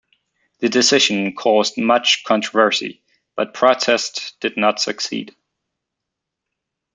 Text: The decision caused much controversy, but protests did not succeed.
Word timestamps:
The 0.61 0.69
decision 0.69 1.35
caused 1.35 1.77
much 1.77 2.23
controversy, 2.23 3.03
but 3.35 3.53
protests 3.53 4.33
did 4.39 4.57
not 4.57 4.79
succeed. 4.81 5.35